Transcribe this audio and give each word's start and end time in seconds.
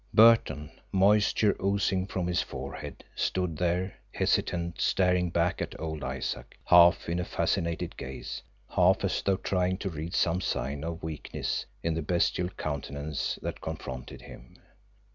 Burton, 0.15 0.71
moisture 0.91 1.55
oozing 1.63 2.07
from 2.07 2.25
his 2.25 2.41
forehead, 2.41 3.03
stood 3.13 3.55
there, 3.57 3.99
hesitant, 4.11 4.81
staring 4.81 5.29
back 5.29 5.61
at 5.61 5.79
old 5.79 6.03
Isaac, 6.03 6.57
half 6.65 7.07
in 7.07 7.19
a 7.19 7.23
fascinated 7.23 7.95
gaze, 7.97 8.41
half 8.69 9.03
as 9.03 9.21
though 9.21 9.37
trying 9.37 9.77
to 9.77 9.91
read 9.91 10.15
some 10.15 10.41
sign 10.41 10.83
of 10.83 11.03
weakness 11.03 11.67
in 11.83 11.93
the 11.93 12.01
bestial 12.01 12.49
countenance 12.49 13.37
that 13.43 13.61
confronted 13.61 14.23
him. 14.23 14.57